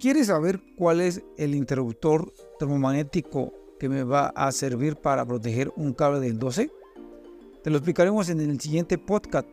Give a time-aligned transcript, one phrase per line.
[0.00, 5.94] ¿Quieres saber cuál es el interruptor termomagnético que me va a servir para proteger un
[5.94, 6.70] cable del 12?
[7.62, 9.48] Te lo explicaremos en el siguiente podcast.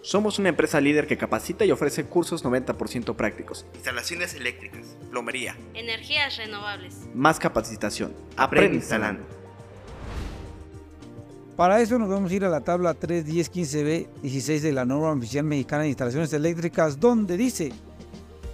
[0.00, 3.66] Somos una empresa líder que capacita y ofrece cursos 90% prácticos.
[3.74, 6.94] Instalaciones eléctricas, plomería, energías renovables.
[7.14, 8.14] Más capacitación.
[8.36, 9.24] Aprende instalando.
[11.56, 15.44] Para eso nos vamos a ir a la tabla 3.10.15b 16 de la norma oficial
[15.44, 17.72] mexicana de instalaciones eléctricas, donde dice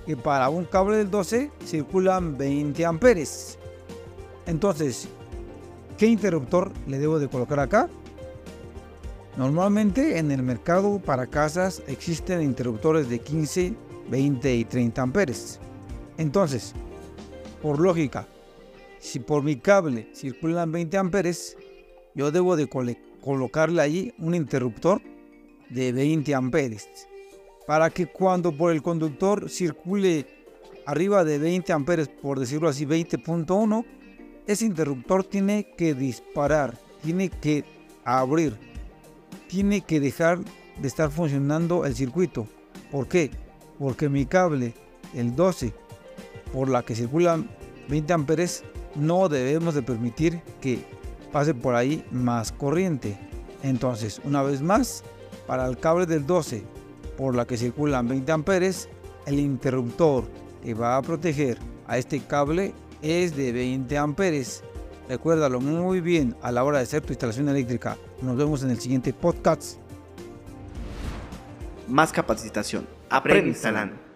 [0.07, 3.59] que para un cable del 12 circulan 20 amperes.
[4.47, 5.09] Entonces,
[5.97, 7.89] ¿qué interruptor le debo de colocar acá?
[9.37, 13.75] Normalmente en el mercado para casas existen interruptores de 15,
[14.11, 15.61] 20 y 30 amperes.
[16.19, 16.75] Entonces,
[17.63, 18.27] por lógica,
[18.99, 21.57] si por mi cable circulan 20 amperes,
[22.15, 22.69] yo debo de
[23.21, 25.01] colocarle allí un interruptor
[25.71, 27.09] de 20 amperes
[27.67, 30.27] para que cuando por el conductor circule
[30.87, 33.85] arriba de 20 amperes, por decirlo así, 20.1,
[34.47, 37.65] ese interruptor tiene que disparar, tiene que
[38.05, 38.57] abrir,
[39.49, 40.41] tiene que dejar
[40.81, 42.47] de estar funcionando el circuito.
[42.91, 43.31] ¿Por qué?
[43.79, 44.75] Porque mi cable,
[45.15, 45.73] el 12,
[46.53, 47.49] por la que circulan
[47.89, 48.65] 20 amperes,
[48.97, 50.85] no debemos de permitir que
[51.31, 53.17] pase por ahí más corriente.
[53.63, 55.05] Entonces, una vez más,
[55.47, 56.65] para el cable del 12
[57.23, 58.89] por la que circulan 20 amperes,
[59.27, 60.25] el interruptor
[60.61, 61.57] que va a proteger
[61.87, 64.65] a este cable es de 20 amperes.
[65.09, 67.97] Recuérdalo muy bien a la hora de hacer tu instalación eléctrica.
[68.23, 69.79] Nos vemos en el siguiente podcast.
[71.87, 72.89] Más capacitación.
[73.09, 74.12] Aprende instalando.